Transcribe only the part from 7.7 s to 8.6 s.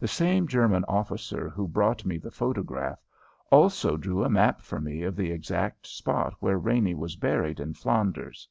Flanders.